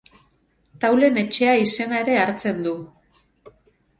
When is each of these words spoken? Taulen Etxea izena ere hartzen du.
Taulen 0.85 1.19
Etxea 1.23 1.51
izena 1.65 2.01
ere 2.05 2.17
hartzen 2.21 2.65
du. 2.69 2.75